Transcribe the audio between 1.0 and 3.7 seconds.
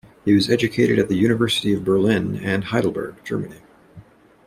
the University of Berlin and Heidelberg, Germany.